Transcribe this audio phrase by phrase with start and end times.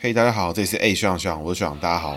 [0.00, 2.16] 嘿大家好，这里是 A 学长学长，我是学长，大家好。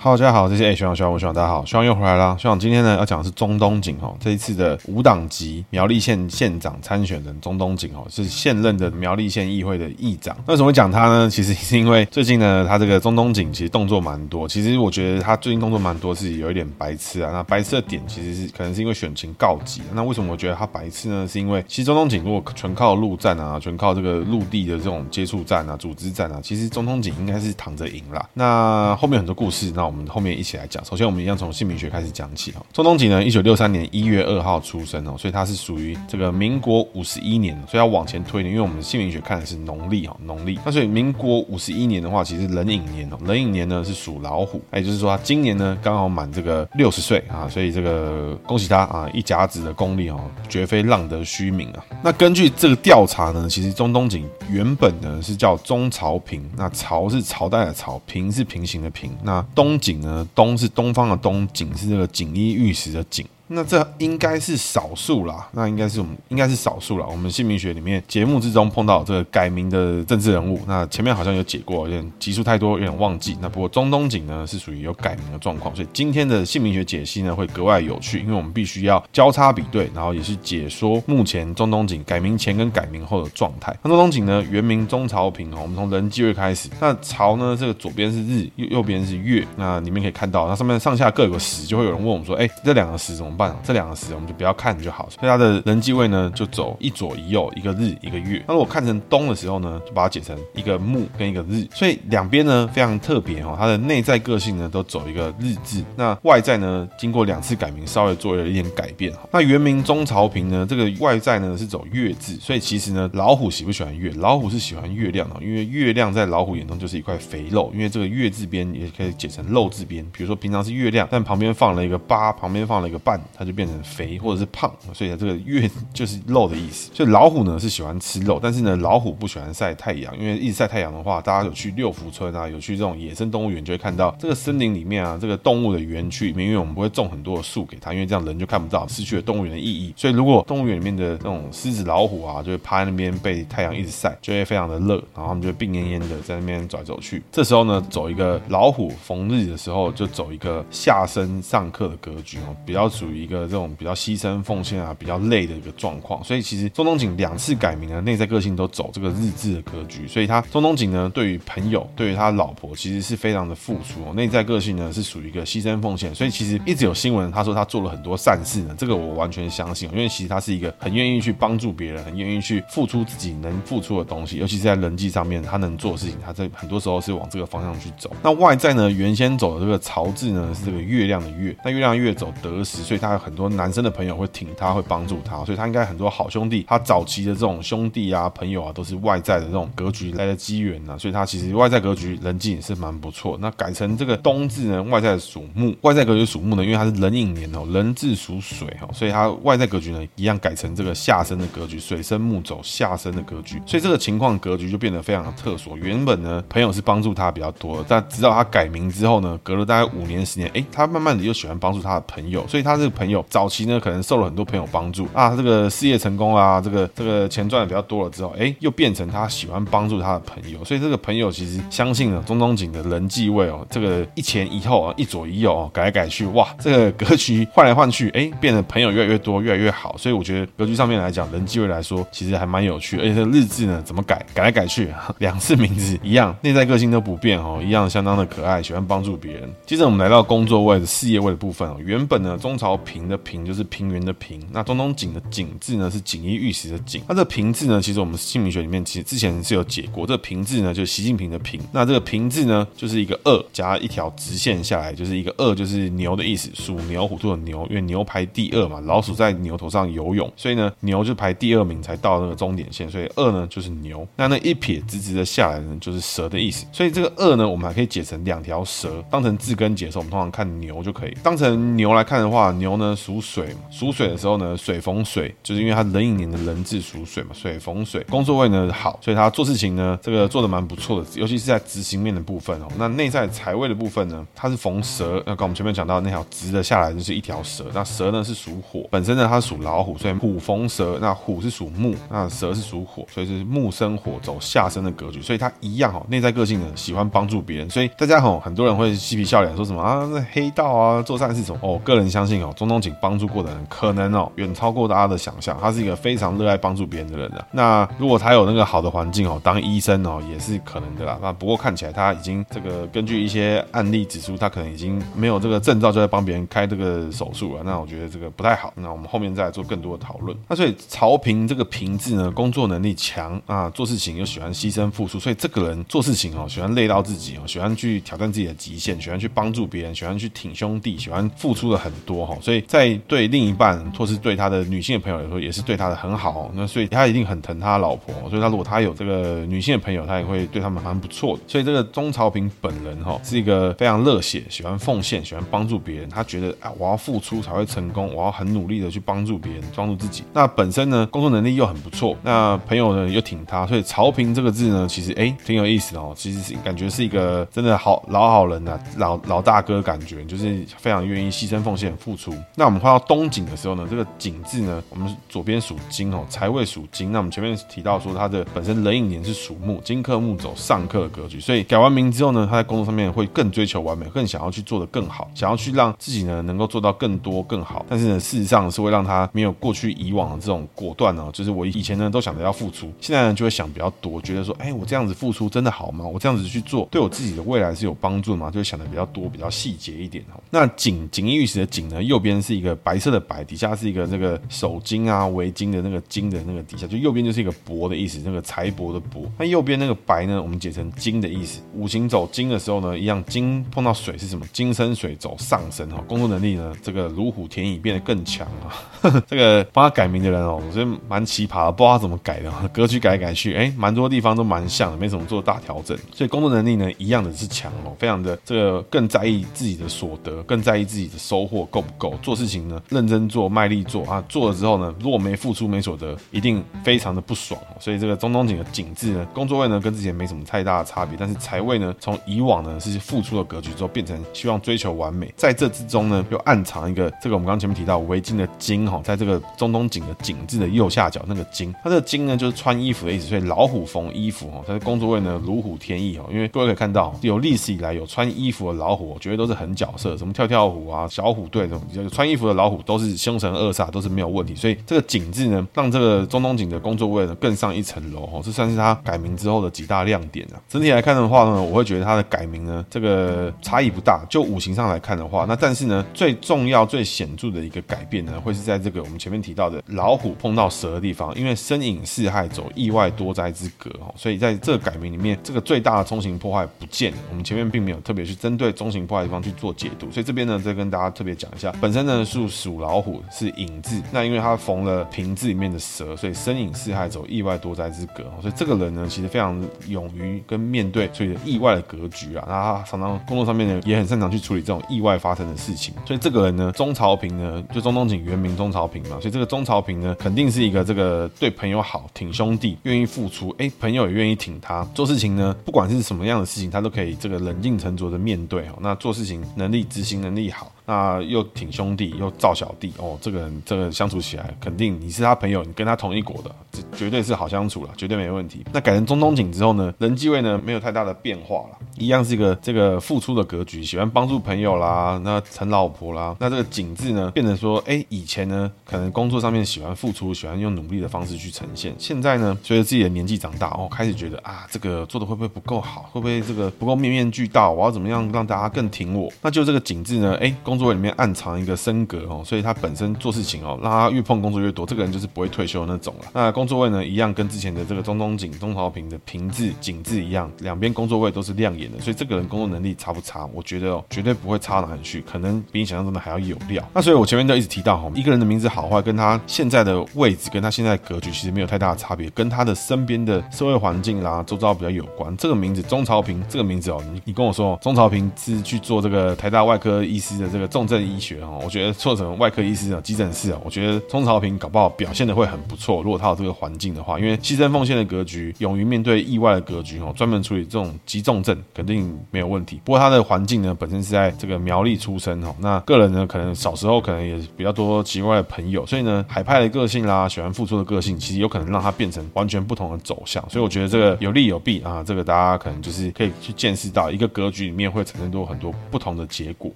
[0.00, 2.36] Hello，，大家好，这是 A 学长学长，我学长，大家好，学长又回来了。
[2.38, 10.36] 学长今天呢要讲的是中东锦哦，这一次的无党籍苗栗县县长参选人中东锦哦，是现任的苗栗县议会的议长。
[10.46, 11.28] 那为什么会讲他呢？
[11.28, 14.46] 其实是因为最近呢，他这个中东锦其实动作蛮多。
[14.46, 17.32] 其实我觉得他最近动作蛮多，是有一点白痴啊。
[17.32, 19.82] 那白痴的点其实是可能是因为选情告急。
[19.92, 21.26] 那为什么我觉得他白痴呢？
[21.26, 28.24] 是因为其实中东锦如果纯靠陆战啊，纯靠这个陆地的这种接触战啊、组织战啊，其实中东锦应该是躺着赢啦。
[28.32, 29.97] 那后面很多故事，那我们。
[29.98, 30.82] 我们后面一起来讲。
[30.84, 32.64] 首先，我们一样从姓名学开始讲起哈。
[32.72, 40.56] 钟东锦呢，一九六三年一月二号出生哦，所以他是属于这个民国五十一年，所以要往前推呢，因为我们姓名学看的是农历哈，农历。
[40.64, 51.84] 那所以民国五十一年的话，其实壬寅年哦，壬寅年呢是属老虎，也就是说他今年呢刚好满这个六十岁啊，所以这个恭喜他啊，一甲子的功力哦，绝非浪得虚名啊。
[52.04, 59.77] 那根据这个调查呢，其实钟东锦原本呢是叫钟朝平，那朝是朝代的朝，平是平行的平，那东。
[59.78, 63.26] 景呢，东是东方的东，锦是这个锦衣玉食的锦。
[63.48, 67.06] 那这应该是少数啦，那应该是我们应该是少数啦。
[67.10, 73.36] 我们姓名学里面节目之中碰到这个改名的政治人物，那前面好像有解过，有点集数太多，有点忘记。
[73.40, 83.74] 那不过中东锦呢是属于有改名的状况，所以今天的姓名学解析呢会格外有趣，因为我们必须要交叉比对，然后也是解说目前中东锦改名前跟改名后的状态。
[83.82, 93.56] 那中东锦呢原名中朝平，我们从壬季月开始，那朝呢这个左边是日，右右边是月，那里面可以看到，那上面上下各有个时，就会有人问我们说，哎，这两个时怎么办？
[93.62, 98.42] 这两个时我们就不要看就好了，所以它的人际位呢就走一左一右，一个日一个月。
[98.48, 109.20] 那如果看成东的时候呢，就把它解成一个木跟一个日，所以两边呢非常特别哦，它的内在个性呢都走一个日字，那外在呢经过两次改名，稍微做了一点改变哈。
[109.32, 114.12] 那原名钟朝平呢，这个外在呢是走月字，所以其实呢老虎喜不喜欢月？
[114.16, 123.78] 老虎是喜欢月亮的，因为月亮在老虎眼中就是一块肥肉，因为这个月字边也可以解成肉字边，比如说平常是月亮，但旁边放了一个八，旁边放了一个半，它就变成。
[123.88, 126.90] 肥或者是胖，所以这个月就是肉的意思。
[126.92, 139.92] 所以老虎呢是喜欢吃肉，但是呢老虎不喜欢晒太阳，因为一直晒太阳的话，大家有去六福村啊，有去这种野生动物园，就会看到这个森林里面啊，这个动物的园区里面，因为我们不会种很多的树给它，因为这样人就看不到，失去了动物园的意义。
[139.96, 147.22] 所以如果动物园里面的那种狮子、老虎啊，就会趴在那边被太阳一直晒，就会非常的热，然后他们就会病恹恹的在那边走来走去。
[147.32, 154.38] 这时候呢，走一个老虎逢日的时候，就走一个下生上克的格局哦，比较属于一个这种比较牺牲。
[154.42, 164.14] 奉献啊，比较累的一个状况，所以其实钟东锦两次改名呢，内在个性都走这个日志的格局，所以他钟东锦呢，对于朋友，对于他老婆，其实是非常的付出哦。
[164.14, 178.10] 内在个性呢，是属于一个牺牲奉献，所以其实一直有新闻，他说他做了很多善事呢，这个我完全相信，因为其实他是一个很愿意去帮助别人，很愿意去付出自己能付出的东西，尤其是在人际上面，他能做的事情，他在很多时候是往这个方向去走。
[178.22, 184.68] 那外在呢，原先走的这个朝字呢，是这个月亮的月，那月亮的月走得时，所以他有很多男生的朋友会挺他。
[184.78, 186.64] 会帮助他，所以他应该很多好兄弟。
[186.68, 190.96] 他早期的这种兄弟啊、朋友啊，都是外在的这种格局来的机缘呐。
[190.98, 193.36] 所以他其实外在格局人际也是蛮不错。
[193.40, 203.60] 那改成这个冬至呢，外在属木，外在格局属木呢，因为它是壬寅年哦，人字属水哦，所以它外在格局呢一样改成这个下生的格局，水生木走下生的格局。
[203.66, 205.76] 所以这个情况格局就变得非常的特殊。
[205.78, 212.46] 原本呢，朋友是帮助他比较多，但直到他改名之后呢，隔了大概五年十年，哎，他慢慢的又喜欢帮助他的朋友。
[212.46, 215.06] 所以他这个朋友早期呢，可能受了很多朋友帮助。
[215.14, 234.88] 啊，这个事业成功啊，这个这个钱赚的比较多了之后，哎，又变成他喜欢帮助他的朋友，所以这个朋友其实相信了钟东锦的人际位哦，这个一前一后啊，一左一右哦，改来改去，哇，这个格局换来换去，哎，变得朋友越来越多，越来越好，所以我觉得格局上面来讲，人际位来说，其实还蛮有趣，而且这日志呢，怎么改，改来改去，
[235.18, 239.48] 两次名字一样，内在个性都不变哦，一样相当的可爱，喜欢帮助别人。
[239.66, 282.68] 接着我们来到工作位的事业位的部分哦，原本呢，中朝平的平就是平原的平，那东东景的景字呢是锦衣玉食的锦，那这个平字呢，其实我们姓名学里面其实之前是有解过，这个平字呢就是习近平的平，那这个平字呢就是一个二加一条直线下来，就是一个二就是牛的意思，属牛虎兔的牛，因为牛排第二嘛，老鼠在牛头上游泳，所以呢牛就排第二名才到那个终点线，所以二呢就是牛，那那一撇直直的下来呢就是蛇的意思，所以这个二呢我们还可以解成两条蛇，当成字根解的时候，我们通常看牛就可以，当成牛来看的话，牛牛呢属水嘛，属水的时候呢，水逢水，就是因为它壬寅年的壬字属水嘛，水逢水，工作位呢好，所以他做事情呢，这个做的蛮不错的，尤其是在执行面的部分哦。
[282.76, 301.58] 那内在财位的部分呢，它是逢蛇，那刚我们前面讲到那条直的下来就是一条蛇，那蛇呢是属火，本身呢它属老虎，所以虎逢蛇，那虎是属木，那蛇是属火，所以是木生火走下生的格局，所以它一样哦，内在个性呢喜欢帮助别人，所以大家吼很多人会嬉皮笑脸说什么啊，那黑道啊做善事什么。
[301.60, 307.46] 哦，个人相信哦，中东锦帮助过的人可能哦远超过大家的想象，他是一个非常热爱帮助别人的人的。
[307.52, 311.16] 那如果他有那个好的环境哦，当医生哦也是可能的啦。
[311.22, 317.62] 那不过看起来他已经这个根据一些案例指出，他可能已经没有这个证照就在帮别人开这个手术了。
[317.64, 318.72] 那我觉得这个不太好。
[318.74, 320.36] 那我们后面再做更多的讨论。
[320.48, 332.36] 那所以曹平这个平字呢，工作能力强啊，做事情又喜欢牺牲付出，所以这个人做事情哦喜欢累到自己哦，喜欢去挑战自己的极限，喜欢去帮助别人，喜欢去挺兄弟，喜欢付出了很多哈。
[332.48, 336.50] 所以在对另一半或是对他的女性的朋友来说，也是对他的很好。
[336.54, 341.42] 那所以他一定很疼他老婆，所以他如果他有这个女性的朋友，他也会对他们蛮不错的。
[341.46, 346.08] 所以这个钟朝平本人哈是一个非常热血，喜欢奉献，喜欢帮助别人。
[346.08, 350.24] 他觉得啊，我要付出才会成功，我要很努力的去帮助别人，帮助自己。
[350.32, 356.14] 那本身呢，工作能力又很不错，那朋友呢又挺他，所以朝平这个字呢，其实哎挺有意思的哦。
[356.16, 362.34] 其实是感觉是一个真的好老好人呐、老老大哥感觉，就是非常愿意牺牲奉献付出。
[362.54, 367.12] 那我们画到东景的时候呢，这个景字呢，我们左边属金哦，财位属金。
[367.12, 377.84] 那我们前面提到说，它的本身壬寅年是属木，金克木走上克的格局，所以改完名之后呢，他在工作上面会更追求完美，更想要去做得更好，想要去让自己呢能够做到更多更好。
[377.88, 386.04] 但是呢，事实上是会让他没有过去以往的这种果断呢，就是我以前呢都想着要付出，现在呢就会想比较多，觉得说，哎，我这样子付出真的好吗？
[386.04, 388.50] 我这样子去做对我自己的未来是有帮助吗？
[388.50, 390.40] 就会想的比较多，比较细节一点哦。
[390.50, 399.26] 那锦锦衣玉食的锦呢，右边边是一个白色的白，底下是一个这个手巾啊围巾的那个巾的那个底下，就右边就是一个帛的意思，那个财帛的帛。
[399.38, 401.60] 那右边那个白呢，我们解成金的意思。
[401.74, 404.44] 五行走金的时候呢，一样金碰到水是什么？
[404.52, 406.02] 金生水走上升哈。
[406.06, 409.22] 工作能力呢，这个如虎添翼变得更强啊。
[409.26, 415.96] 这个帮他改名的人哦，我觉得蛮奇葩的，不知道他怎么改的，格局改来改去，哎，蛮多地方都蛮像的，没怎么做大调整。
[416.12, 422.17] 所以工作能力呢，一样的是强哦，非常的这个更在意自己的所得，更在意自己的收获够不够。
[422.22, 424.22] 做事情呢，认真做，卖力做啊。
[424.28, 427.60] 做了之后呢，如果没付出没所得，一定非常的不爽。
[427.80, 435.32] 所以这个中东锦的锦字呢，工作位呢跟之前没什么太大的差别，但是财位呢，从以往呢是付出的格局之后，变成希望追求完美。
[435.36, 454.54] 在这之中呢，又暗藏一个这个我们刚前面提到围巾的巾哈，在这个中东锦的锦字的右下角那个巾，它这个巾呢就是穿衣服的意思，所以老虎缝衣服哈，它的工作位呢如虎添翼哈，因为各位可以看到有历史以来有穿衣服的老虎，绝对都是很角色，什么跳跳虎啊、小虎队这种比较，穿衣服的老虎都是凶神恶煞，都是没有问题。
[454.54, 460.60] 所以这个锦字呢，让这个中东锦的工作位呢更上一层楼哦，这算是他改名之后的几大亮点啊。
[460.68, 464.24] 整体来看的话呢，我会觉得他的改名呢，这个差异不大。
[464.28, 477.18] 就五行上来看的话，那但是呢，最重要、最显著的一个改变呢，会是在这个我们前面提到的老虎碰到蛇的地方，因为身影四害走意外多灾之格哦，所以在这个改名里面，这个最大的中型破坏不见了。
[477.30, 508.78] 我们前面并没有特别去针对中型破坏地方去做解读，所以这边呢，再跟大家特别讲一下，本身呢是属老虎，是寅字，那因为他逢了平字里面的蛇，所以身影四害走意外多灾之格，所以这个人呢，其实非常勇于跟面对所以意外的格局啊，那他常常工作上面呢，也很擅长去处理这种意外发生的事情，所以这个人呢，钟朝平呢，就钟东锦原名钟朝平嘛，所以这个钟朝平呢，肯定是一个这个对朋友好、挺兄弟、愿意付出，哎，朋友也愿意挺他，做事情呢，不管是什么样的事情，他都可以这个冷静沉着的面对哦。
[508.80, 510.70] 那做事情能力、执行能力好。
[510.88, 518.64] 那又挺兄弟，又罩小弟哦，这个人这个相处起来，肯定你是他朋友，你跟他同一国的，这绝对是好相处了，绝对没问题。
[518.72, 539.30] 那改成中东锦之后呢，人际位呢没有太大的变化了，一样是一个这个付出的格局，喜欢帮助朋友啦，那疼老婆啦，那这个锦字呢变成说，哎，以前呢可能工作上面喜欢付出，喜欢用努力的方式去呈现，现在呢随着自己的年纪长大哦，开始觉得啊，这个做的会不会不够好，会不会这个不够面面俱到，我要怎么样让大家更挺我？
[539.42, 546.26] 那就这个锦字呢，哎，工工作里面暗藏一个升格哦，所以他本身做事情哦，让他越碰工作越多，这个人就是不会退休的那种了。
[546.32, 553.44] 那工作位呢，一样跟之前的这个中东锦、中朝平的平字、景字一样，两边工作位都是亮眼的，所以这个人工作能力差不差？
[553.52, 556.88] 我觉得哦，绝对不会差哪里去，可能比你想象中的还要有料。
[556.94, 565.36] 那所以我前面都一直提到哈，一个人的名字好坏，跟他现在的位置，跟他现在格局其实没有太大的差别，跟他的身边的社会环境啦、周遭比较有关。
[565.36, 576.02] 这个名字中朝平这个名字哦，你你跟我说中朝平是去做这个台大外科医师的这个重症医学哦，我觉得做成外科医师啊、急诊室啊，我觉得钟朝平搞不好表现的会很不错。
[576.02, 582.80] 如果他有这个环境的话，因为牺牲奉献的格局，勇于面对意外的格局哦，专门处理这种急重症，肯定没有问题。
[582.84, 593.44] 不过他的环境呢，本身是在这个苗栗出生哦，那个人呢，可能小时候可能也比较多奇怪的朋友，所以呢，海派的个性啦，喜欢付出的个性，其实有可能让他变成完全不同的走向。
[593.48, 599.70] 所以我觉得这个有利有弊啊，这个大家可能就是可以去见识到一个格局里面会产生多很多不同的结果。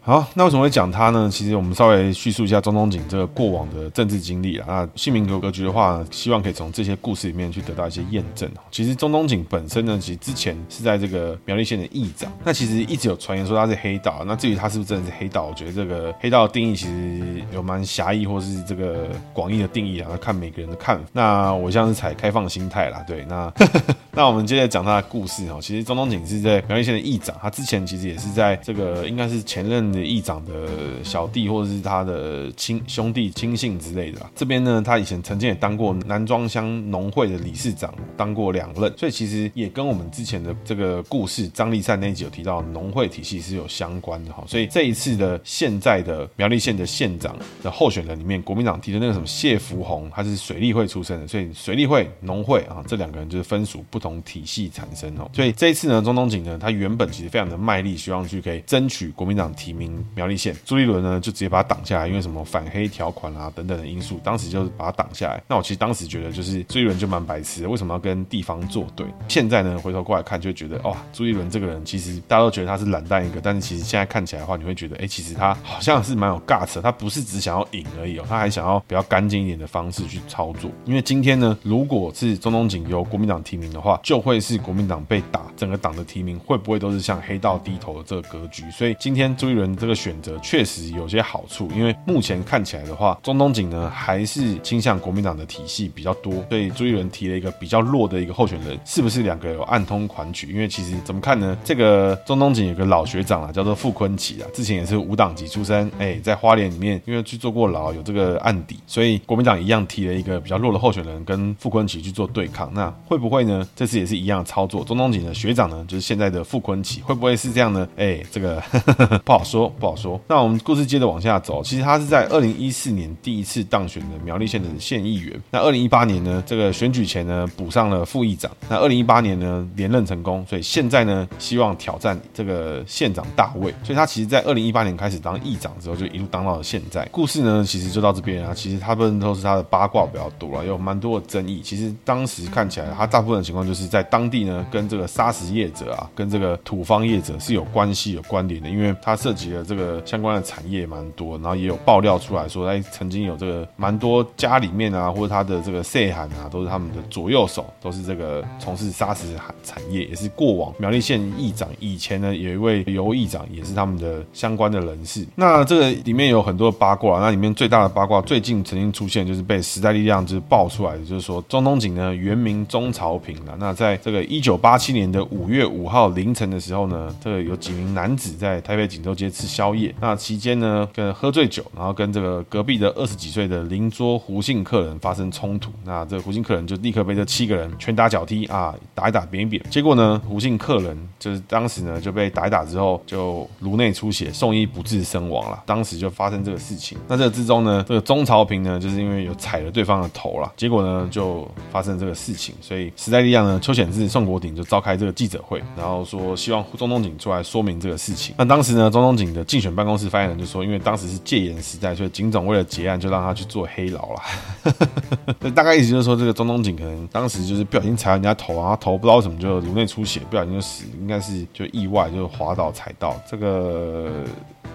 [0.00, 1.28] 好，那为什么会讲讲他呢？
[1.30, 4.64] 其实我们稍微叙述一下中东景这个过往的政治经历啊。
[4.66, 8.50] 那姓名格格局的话，希望可以从这些故事里面去得到一些验证。
[8.70, 12.32] 其实中东景本身呢，其实之前是在这个苗栗县的议长。
[12.42, 14.24] 那其实一直有传言说他是黑道。
[14.26, 21.04] 那至于他是不是真的是黑道，我觉得这个黑道的定义其实有蛮狭义或是这个广义的定义啊，看每个人的看法。
[21.12, 23.52] 那我像是采开放心态啦，对，那
[24.12, 25.58] 那我们接着讲他的故事哦。
[25.60, 34.20] 其实中东景是在苗栗县的议长，他之前其实也是在这个应该是前任的议长的呃小弟或者是他的亲兄弟亲信之类的。
[34.34, 44.44] 这边呢，他以前曾经也当过南庄乡农会的理事长，当过两任，所以其实也跟我们之前的这个故事张立善那一集有提到农会体系是有相关的哈。
[44.46, 55.28] 所以这一次的现在的苗栗县的县长的候选人里面，国民党提的那个什么谢福弘，他是水利会出身的，所以水利会农会啊这两个人就是分属不同体系产生哦。
[55.32, 65.42] 所以这一次呢，中东锦呢，他原本其实非常的卖力，希望去可以争取国民党提名苗栗县，朱立伦呢就直接把他挡下来，因为什么反黑条款啊等等的因素，当时就是把他挡下来。
[65.48, 69.06] 那我其实当时觉得就是朱立伦就蛮白痴的，为什么要跟地方作对？
[69.28, 80.70] 现在呢回头过来看，就觉得哇，朱立伦这个人其实大家都觉得他是懒蛋一个，但是其实现在看起来的话，你会觉得哎、其实他好像是蛮有 guts，他不是只想要赢而已哦，他还想要比较干净一点的方式去操作。
[80.84, 88.70] 因为今天呢，如果是中东锦由国民党提名的话，就会是国民党被打，整个党的提名会不会都是向黑道低头的这个格局？
[88.70, 100.50] 所以今天朱立伦这个选择确实有些好处，因为目前看起来的话，中东锦呢还是倾向国民党的体系比较多，所以朱一伦提了一个比较弱的一个候选人，是不是两个有暗通款曲？
[100.52, 101.56] 因为其实怎么看呢？
[101.64, 112.72] 这个中东锦有个老学长啊，叫做傅崐萁啊，之前也是无党籍出身，哎，在花莲里面因为去坐过牢，有这个案底，所以国民党一样提了一个比较弱的候选人跟傅崐萁去做对抗。
[112.72, 113.66] 那会不会呢？
[113.76, 114.84] 这次也是一样的操作？
[114.84, 117.88] 中东锦的学长呢，就是现在的傅崐萁，会不会是这样呢？
[117.96, 120.20] 哎，这个呵呵呵不好说，不好说。
[120.30, 125.36] 那我们故事接着往下走，其实他是在二零一四年第一次当选的苗栗县的县议员。
[125.50, 128.48] 那二零一八年呢，这个选举前呢补上了副议长。
[128.68, 133.74] 那二零一八年呢连任成功，所以现在呢希望挑战这个县长大位。
[133.82, 137.04] 所以他其实，在二零一八年开始当议长之后，就一路当到了现在。
[137.10, 138.54] 故事呢其实就到这边啊。
[138.54, 141.60] 其实他们都是他的八卦比较多了，有蛮多的争议。
[141.60, 159.34] 其实当时看起来，他大部分的情况就是在当地呢跟这个砂石业者啊，跟这个土方业者是有关系、有关联的，因为他涉及了这个像相关的产业蛮多，然后也有爆料出来说，哎，曾经有这个蛮多家里面啊，或者他的这个细汉啊，都是他们的左右手，都是这个从事砂石
[159.64, 165.26] 产业，也是过往苗栗县议长以前呢有一位游议长，也是他们的相关的人士。
[165.34, 173.56] 那这个里面有很多八卦，那里面最大的八卦，最近曾经出现，就是被时代力量就是爆出来的，就是说中东锦呢原名钟朝平了。
[173.58, 195.62] 那在这个一九八七年的五月五号凌晨的时候呢，这个有几名男子在台北锦州街吃宵夜，那期间呢跟喝醉酒，然后跟这个隔壁的二十几岁的邻桌胡姓客人发生冲突，那这个胡姓客人就立刻被这七个人拳打脚踢啊，打一打扁一扁，结果呢胡姓客人就是当时呢就被打一打之后就颅内出血，送医不治身亡了。
[195.66, 208.34] 当时就发生这个事情，那这之中呢，这个钟朝平呢就是因为有踩了对方的头了，结果呢就发生这个事情，所以时代力量呢邱显志、宋国鼎就召开这个记者会，然后说希望钟东锦出来说明这个事情。
[208.38, 215.50] 那当时呢，钟东锦的竞选办公室发言人就说，因为当时是戒严时代，所以警总为了结案，就让他去做黑劳了。
[215.54, 224.24] 大概意思就是说，这个中东警可能当时就是不小心踩到人家头啊，头不知道怎么就颅内出血，不小心就死，应该是就意外就滑倒踩到这个。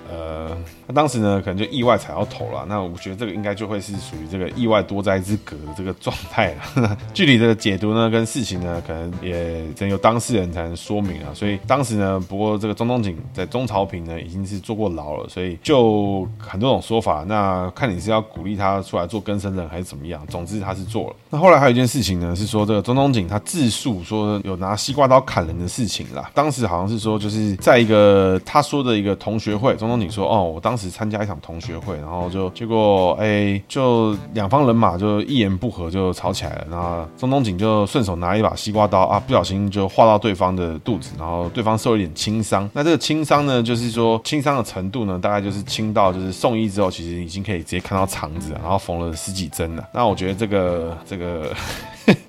[0.07, 2.63] 呃，那当时呢，可能就意外踩到头了。
[2.69, 6.95] 那我觉得这个应该就会是属于这个意外多灾之隔的这个状态了。
[7.11, 11.33] 具体的解读呢，跟事情呢，可能也只有当事人才能说明啊。
[11.33, 17.25] 所以当时呢，不过这个钟东锦在中朝平呢，已经是坐过牢了，所以就很多种说法。
[17.27, 20.21] 那看你是要鼓励他出来做更生人，还是怎么样？
[20.27, 21.15] 总之他是做了。
[21.31, 26.29] 那后来还有一件事情呢，是说这个钟东锦他自述说有拿西瓜刀砍人的事情啦。
[26.35, 29.85] 当时好像是说就是在一个他说的一个同学会中。
[29.85, 36.67] 东景说，哦，我当时参加一场同学会，然后就结果，哎、就两方人马就一言不合就吵起来了。
[36.71, 42.69] 然后中东景就顺手拿一把西瓜刀啊，不小心就划到对方的肚子，然后对方受了一点轻伤。
[42.73, 49.87] 那这个轻伤呢，就是说轻伤的程度呢，大概就是轻到就是送医之后，其实已经可以直接看到肠子，然后缝了十几针了。
[49.93, 51.53] 那我觉得这个这个。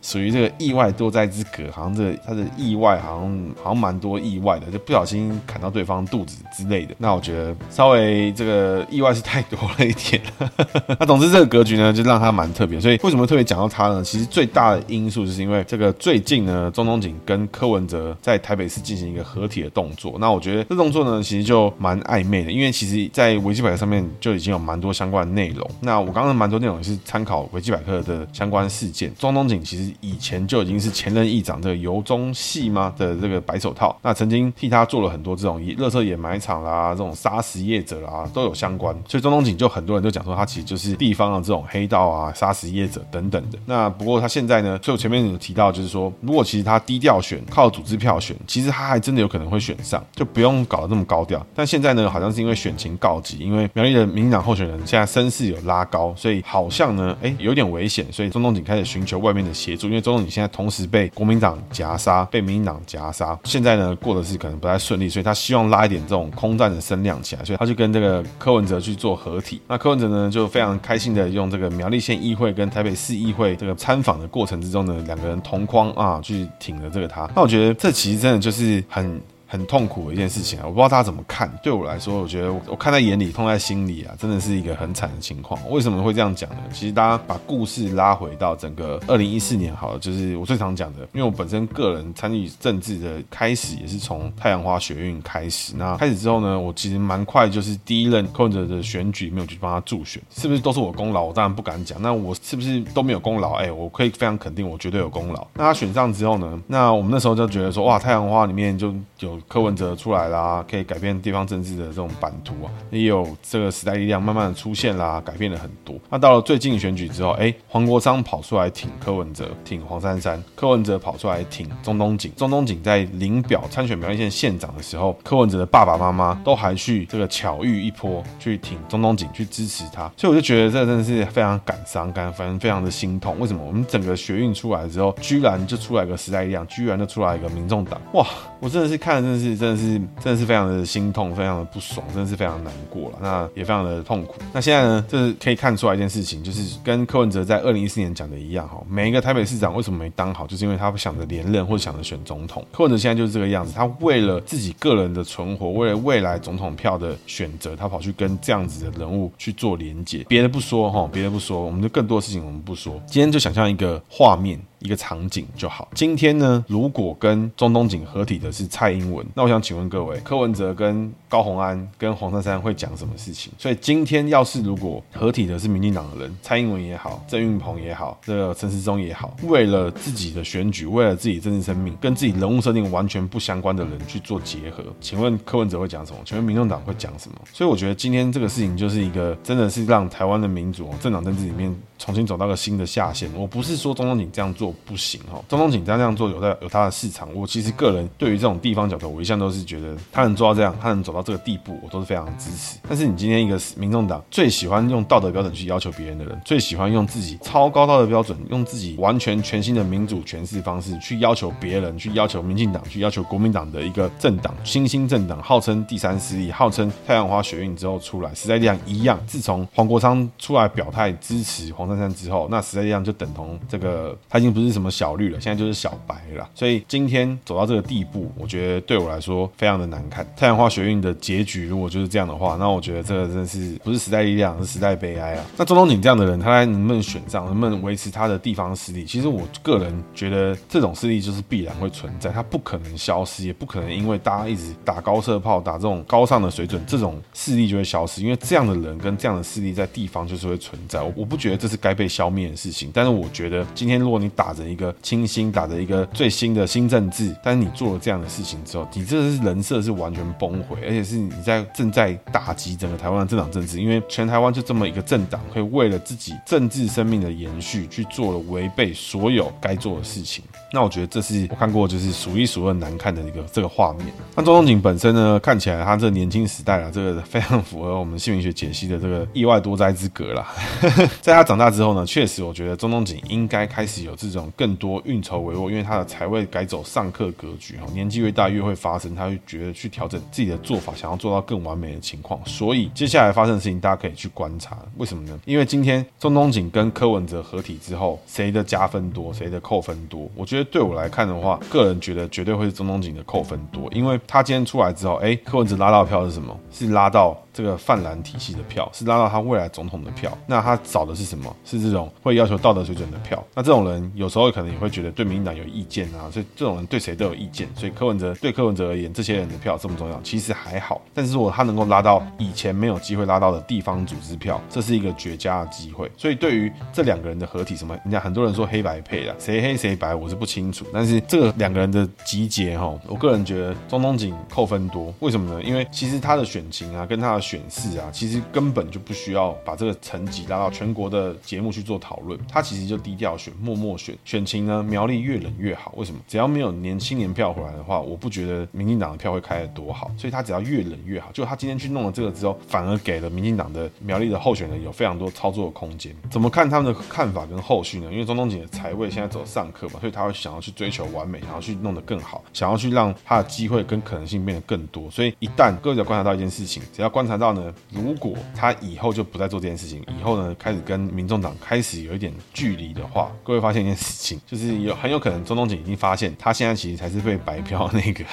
[0.07, 6.95] 属于这个意外多灾之格，好像这个他的意外好像好像蛮多意外的，就不小心砍到对方肚子之类的。
[6.97, 10.23] 那我觉得稍微这个意外是太多了一点。
[11.01, 12.81] 那总之这个格局呢，就让他蛮特别。
[12.81, 14.05] 所以为什么特别讲到他呢？
[14.05, 20.15] 其实最大的因素就是因为这个最近呢，钟东锦跟柯文哲在台北市进行一个合体的动作。
[20.21, 25.69] 那我觉得这动作呢，其实就蛮暧昧的，因为其实在维基百科上面就已经有蛮多相关的内容。
[25.81, 29.13] 那我刚刚蛮多内容也是参考维基百科的相关事件。
[29.19, 29.96] 钟东锦其实。
[30.01, 43.59] 以前就已经是前任议长这个游忠系吗的这个白手套，那曾经替他做了很多这种垃圾掩埋场啦，这种砂石业者啦都有相关，所以中东锦就很多人都讲说他其实就是地方的这种黑道啊、砂石业者等等的。
[43.67, 51.45] 那不过他现在呢，所以我前面有提到，就是说如果其实他低调选，靠组织票选，其实他还真的有可能会选上，就不用搞得这么高调。
[51.55, 59.86] 但现在呢，好像是因为选情告急，因为苗栗的民进党候选人现在声势有拉高，所以好像呢，哎，有点危险，所以中东锦开始寻求外面的协助。
[59.87, 69.61] 因为周总理现在同时被国民党夹杀，被民进党夹杀，现在呢过的是可能不太顺利，所以他希望拉一点这种空战的声量起来，所以他就跟这个柯文哲去做合体。
[69.67, 77.29] 那柯文哲呢就非常开心的用这个苗栗县议会跟台北市议会这个参访的过程之中呢，两个人同框啊去挺了这个他。
[77.35, 79.21] 那我觉得这其实真的就是很。
[79.47, 81.51] 很痛苦的一件事情啊，我不知道大家怎么看。
[81.63, 85.59] 对我来说，我觉得我看在眼里，痛在心里啊，真的是一个很惨的情况。
[85.71, 86.57] 为什么会这样讲呢？
[86.73, 95.75] 其实大家把故事拉回到整个二零一四年，好了，就是我最常讲的，因为我本身个人参与政治的开始也是从太阳花学运开始。
[95.77, 101.25] 那开始之后呢，我其实蛮快就是第一任柯文哲的选举没有去帮他助选，是不是都是我功劳？
[101.25, 102.01] 我当然不敢讲。
[102.03, 103.53] 那我是不是都没有功劳？
[103.55, 105.47] 哎，我可以非常肯定，我绝对有功劳。
[105.55, 109.36] 那他选上之后呢，那我们那时候就觉得说，哇，太阳花里面就有。
[109.49, 115.97] 柯文哲出来啦，可以改变地方政治的这种版图啊，也有这个时代力量慢慢的出现啦，改变了很多。
[116.11, 122.33] 那到了最近选举之后，哎，黄国昌跑出来挺柯文哲，挺黄珊珊；柯文哲跑出来挺钟东锦。
[122.37, 130.11] 钟东锦在领表参选苗栗县县长的时候，柯文哲的爸爸妈妈都还去这个巧遇一波，去挺钟东锦，去支持他。
[130.17, 133.39] 所以我就觉得这真的是非常感伤，感反正非常的心痛。
[133.39, 138.01] 为什么我们整个学运出来之后，居然就出来个时代力量，居然就出来一个民众党？
[138.13, 138.27] 哇！
[138.59, 139.83] 我真的是看，真的是，真的是，
[140.23, 143.19] 真的是非常的心痛，非常的不爽，真的是非常难过了。
[143.21, 144.37] 那也非常的痛苦。
[144.53, 148.81] 那现在呢，就是可以看出来一件事情，就是跟柯文哲在二零一四年讲的一样哈。
[148.89, 152.65] 每一个台北市长为什么没当好，就是因为他不想着连任或者想着选总统。
[152.73, 160.19] 柯文哲现在就是这个样子，他为了自己个人的存活，为了未来总统票的选择，他跑去跟这样子的人物去做连结。
[160.29, 163.03] 别的不说哈，别的不说，我们就更多事情我们不说。
[163.07, 164.61] 今天就想象一个画面。
[164.79, 165.89] 一个场景就好。
[165.95, 173.53] 今天呢，如果跟中东锦合体的是蔡英文，那我想请问各位，柯文哲跟高洪安跟黄珊珊会讲什么事情？
[173.59, 186.19] 所以今天要是如果合体的是民进党的人，蔡英文也好，郑运鹏也好，这个陈时中也好，为了自己的选举，为了自己政治生命，跟自己人物设定完全不相关的人去做结合，请问柯文哲会讲什么？
[186.25, 187.37] 请问民众党会讲什么？
[187.53, 193.29] 所以我觉得今天这个事情就是一个，真的是让台湾的民主政党政治里面重新走到个新的下限。
[193.35, 194.67] 我不是说钟东锦这样做。
[194.85, 197.29] 不行哈，钟东锦这样这样做有在有他的市场。
[197.35, 202.79] 我其实个人对于这种地方角头，我一向都是觉得他能做到这样，他能走到这个地步，我都是非常支持。
[202.89, 219.19] 但是你今天一个民众党最喜欢用道德标准去要求别人的人，最喜欢用自己超高道德标准，用自己完全全新的民主诠释方式去要求别人，去要求民进党，去要求国民党的一个政党，新兴政党，号称第三势力，号称太阳花学运之后出来，实在力量一样。
[219.27, 224.91] 自从黄国昌出来表态支持黄珊珊之后，那时代力量就等同这个，他已经不是什么。
[224.97, 226.49] 小绿了，现在就是小白了。
[226.55, 230.27] 所以今天走到这个地步，我觉得对我来说非常的难看。
[230.35, 235.45] 太阳花学运的结局如果就是这样的话，那我觉得这个真的是不是时代力量，是时代悲哀啊。
[235.59, 239.05] 那钟东锦这样的人，他还能不能选上，能不能维持他的地方势力？
[239.05, 248.23] 其实我个人觉得这种势力就是必然会存在，他不可能消失，也不可能因为大家一直打高射炮，打这种高尚的水准，这种势力就会消失。
[248.23, 251.03] 因为这样的人跟这样的势力在地方就是会存在。
[251.03, 252.91] 我我不觉得这是该被消灭的事情。
[252.93, 270.45] 但是我觉得今天如果你打着一个清新，打着一个最新的新政治，但是你做了这样的事情之后，你这是人设是完全崩毁，而且是你在正在打击整个台湾的政党政治，因为全台湾就这么一个政党，可以为了自己政治生命的延续去做了违背所有该做的事情。
[270.73, 274.07] 那我觉得这是我看过就是数一数二难看的一个这个画面。
[274.35, 280.47] 那中东景本身呢，看起来他这年轻时代啊，这个非常符合我们姓名学解析的这个意外多灾之格啦。
[281.23, 292.41] 在他长大之后呢，确实我觉得中东景应该开始有这种更多运筹帷幄，因为他的财位改走上克格局哈，年纪越大越会发生，他会觉得去调整自己的做法，想要做到更完美的情况。
[292.45, 295.39] 所以接下来发生的事情，大家可以去观察，为什么呢？
[295.45, 300.29] 因为今天中东景跟柯文哲合体之后，谁的加分多，谁的扣分多？
[300.35, 306.59] 我觉得对我来看的话，个人觉得绝对会是钟东锦的扣分多，因为他今天出来之后，哎，柯文哲拉到票是什么？
[306.71, 307.37] 是拉到。
[307.57, 311.57] 这个泛蓝体系的票是拉到他未来总统的票，那他找的是什么？
[311.65, 313.43] 是这种会要求道德水准的票。
[313.55, 317.67] 那这种人有时候可能也会觉得对民进党有意见啊，所以这种人对谁都有意见。
[317.75, 321.01] 所以柯文哲对柯文哲而言，这些人的票这么重要，其实还好。
[321.15, 326.13] 但是如果他能够拉到以前没有机会拉到的地方组织票，这是一个绝佳的机会。
[326.15, 327.99] 所以对于这两个人的合体，什么？
[328.05, 330.87] 你看很多人说黑白配啊，谁黑谁白，我是不清楚。
[330.93, 335.13] 但是这个两个人的集结哈，我个人觉得钟东锦扣分多。
[335.21, 335.63] 为什么呢？
[335.63, 344.17] 因为其实他的选情啊，跟他的选势啊，其实根本就不需要把这个层级拉到全国的节目去做讨论，他其实就低调选，默默选。
[344.25, 345.93] 选情呢，苗栗越冷越好。
[345.97, 346.21] 为什么？
[346.29, 350.11] 只要没有年轻年票回来的话，我不觉得民进党的票会开得多好。
[350.17, 351.31] 所以他只要越冷越好。
[351.33, 356.15] 就他今天去弄了这个之后，反而给了民进党的苗栗的候选人有非常多操作的空间。
[356.31, 358.11] 怎么看他们的看法跟后续呢？
[358.13, 365.11] 因为钟东锦的财位现在走上课嘛，所以他会想要去追求完美，然后去弄得更好，想要去让他的机会跟可能性变得更多。
[365.11, 378.25] 所以一旦各位只要观察到一件事情，只要观察到呢，如果他以后就不再做这件事情，以后呢开始跟民众党开始有一点距离的话，各位发现一件事情，就是有很有可能中东锦已经发现，他现在其实才是被白嫖那个。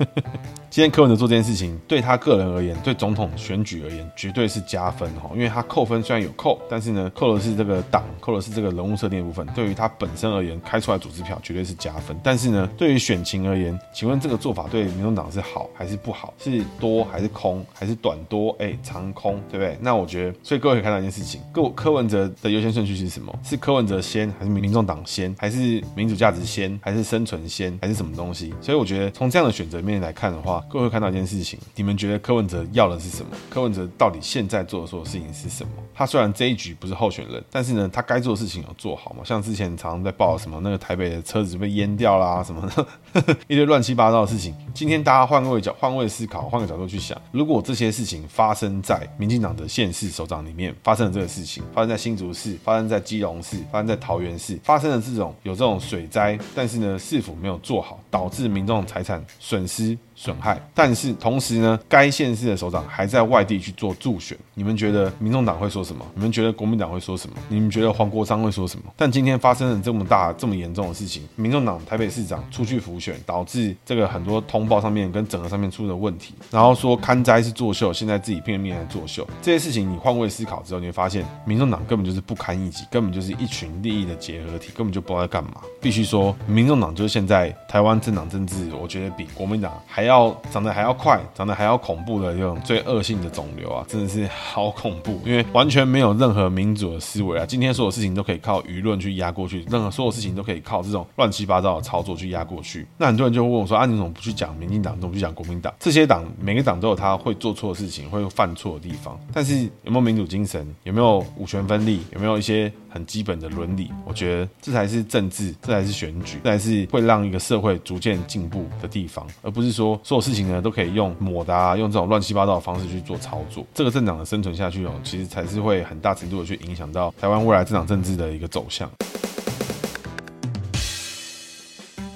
[0.70, 5.30] 今天柯文哲做这件事情，对他个人而言，对总统选举而言，绝对是加分哈。
[5.34, 9.46] 因为他扣分虽然有扣，但是呢，扣的是这个党，扣的是这个人物设定的部分。
[9.54, 12.16] 对于他本身而言，开出来组织票绝对是加分。
[12.22, 16.32] 但是呢，对于选情而言，请问这个做法对民众党是好还是不好？
[16.38, 17.64] 是多还是空？
[17.74, 18.54] 还是短多？
[18.60, 19.76] 哎，长空，对不对？
[19.80, 23.36] 那我觉得，所以各位可以看到一件事情，各柯文哲的优先顺序是什么？
[23.42, 25.34] 是柯文哲先，还是民众党先？
[25.36, 26.78] 还是民主价值先？
[26.80, 27.76] 还是生存先？
[27.82, 28.54] 还是什么东西？
[28.60, 33.36] 所以我觉得，从这样的选择面面来看的话，各位会看到一件事情，你们觉得柯文哲要的是什么？
[33.48, 35.70] 柯文哲到底现在做的所有事情是什么？
[35.94, 39.22] 他虽然这一局不是候选人，但是呢，他该做的事情有做好吗？
[39.24, 42.68] 像之前常常在报什么那个台北的车子被淹掉啦，什么
[43.12, 44.54] 的 一堆乱七八糟的事情。
[44.72, 59.79] 今天大家换个位角，换位思考，换个角度去想，如果这些事情发生在民进党的县市首长里面发生了这个事情，发生在新竹市，发生在基隆市，发生在桃园市，发生了这种有这种水灾，但是呢，市府没有做好，导致民众财产损失。
[59.80, 64.36] se 损害，但是同时呢，该县市的首长还在外地去做助选。
[64.52, 66.04] 你们觉得民众党会说什么？
[66.14, 67.36] 你们觉得国民党会说什么？
[67.48, 68.92] 你们觉得黄国昌会说什么？
[68.98, 79.26] 但今天发生了这么大、这么严重的事情，民众党台北市长出去辅选，导致这个很多通报上面跟整合上面出了问题，然后说勘灾是作秀，现在自己拼了命来作秀。
[79.40, 85.62] 这些事情你换位思考之后，你会发现，民众党根本就是不堪一击，根本就是一群利益的结合体，根本就不知道在干嘛。
[85.80, 90.09] 必须说，民众党就是现在台湾政党政治，我觉得比国民党还要。
[90.10, 97.46] 要长得还要快，长得还要恐怖的这种最恶性的肿瘤啊，真的是好恐怖，因为完全没有任何民主的思维啊。
[97.46, 102.86] 今天所有事情都可以靠舆论去压过去，任何所有事情都可以靠这种乱七八糟的操作去压过去。
[102.98, 105.72] 那很多人就会问我说：“啊，你怎么不去讲民进党，怎么不去讲国民党？
[105.78, 109.18] 这些党每个党都有他会做错的事情，会犯错的地方。
[109.32, 110.66] 但是有没有民主精神？
[110.82, 112.00] 有没有五权分立？
[112.12, 123.64] 有没有一些？”很基本的伦理，我觉得这才是政治，这才是选举，这才是会让一个社会逐渐进步的地方，而不是说所有事情呢都可以用抹的啊，用这种乱七八糟的方式去做操作。
[123.74, 128.90] 这个政党的生存下去哦，其实才是会很大程度的去影响到台湾未来政党政治的一个走向。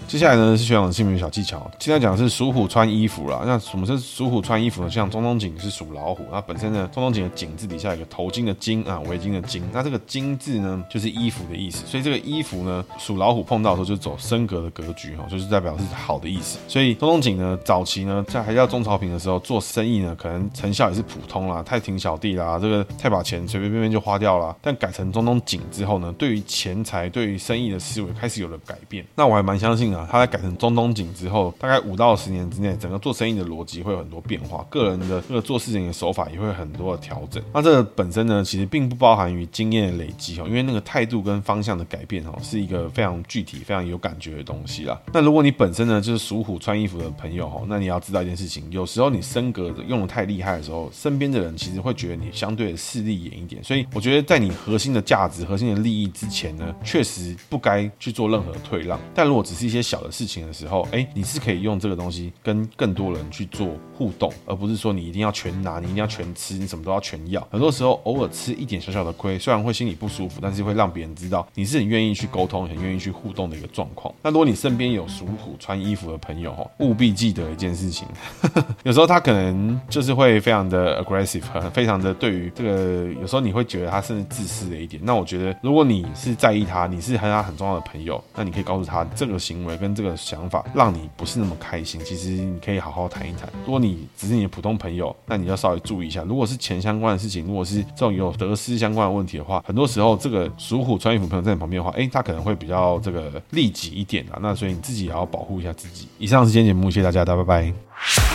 [0.06, 1.68] 接下来呢是学长的姓名小技巧。
[1.80, 3.42] 现在讲的是属虎穿衣服啦。
[3.44, 4.90] 那什么是属虎穿衣服呢？
[4.90, 9.62] 像中东锦是属老虎，那本身呢，中东锦的锦字底下有个头巾的巾啊，围巾的巾。
[9.72, 11.84] 那这个巾字呢，就是衣服的意思。
[11.86, 16.58] 所以这个衣服呢，属老虎碰到的时候就走升格的格局哈，就是代表是好的意思。
[16.68, 24.54] 所以中东锦呢，早期呢在还叫中朝平的时候做生意呢，可能成效也是普通啦，太挺小弟啦，这个太把钱随随便便就花掉了。
[24.60, 29.04] 但改成中东锦之后呢，对于钱财、对于生意的思维开始有了改变。
[29.16, 29.93] 那我还蛮相信。
[29.94, 37.42] 啊，它在改成中东锦之后，大概五到十年之内，整个做生意的逻辑会有很多变化，个人的这个做事情的手法也会很多的调整。
[37.52, 45.00] 那这本身呢，其实并不包含于经验的累积哦，因为那个态度跟方向的改变哦，是一个非常具体、非常有感觉的东西啦。
[45.12, 53.62] 那如果你本身呢就是属虎穿衣服的朋友哦，那你要知道一件事情，有时候你升格的用的太厉害的时候，身边的人其实会觉得你相对的势利眼一点。
[53.62, 58.98] 所以我觉得在你核心的价值、核心的利益之前呢，确实不该去做任何退让。
[59.14, 67.46] 但如果只是一些小的事情的时候，哎，你是可以用这个东西跟更多人去做互动，而不是说你一定要全拿，你一定要全吃，你什么都要全要。
[67.50, 74.12] 很多时候偶尔吃一点小小的亏，虽然会心里不舒服，但是会让别人知道你是很愿意去沟通、很愿意去互动的一个状况。
[74.22, 78.08] 那如果你身边有属虎穿衣服的朋友，哦，务必记得一件事情，
[78.82, 85.02] 有时候他可能就是会非常的 aggressive，非常的对于这个，有时候你会觉得他甚至自私了一点。
[85.04, 92.00] 那我觉得，如果你是在意他，你是和他很重要的朋友，那你可以告诉他这个行为跟这个想法让你不是那么开心。
[92.04, 93.48] 其实你可以好好谈一谈。
[93.64, 96.22] 如果你只是你的普通朋友，那你要稍微注意一下。
[96.24, 104.38] 如果是钱相关的事情，如果是这种有得失相关的问题的话，很多时候这个属虎穿衣服朋友在你旁边的话，诶，他可能会比较这个利己一点啊。
[104.40, 106.08] 那所以你自己也要保护一下自己。
[106.18, 108.33] 以上是今天节目，谢谢大家，大家拜拜。